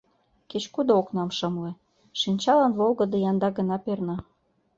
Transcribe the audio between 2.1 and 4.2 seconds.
шинчалан волгыдо янда гына перна.